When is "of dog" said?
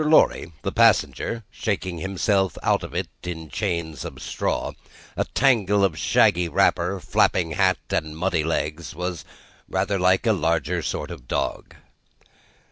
11.11-11.75